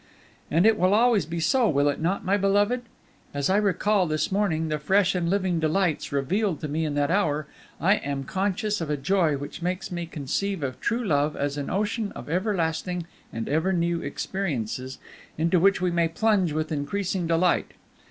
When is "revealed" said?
6.11-6.59